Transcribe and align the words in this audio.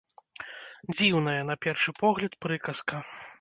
Дзіўная, 0.95 1.41
на 1.51 1.55
першы 1.67 1.95
погляд, 2.01 2.33
прыказка. 2.47 2.95